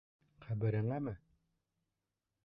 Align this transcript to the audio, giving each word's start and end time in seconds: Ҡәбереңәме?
Ҡәбереңәме? 0.45 1.13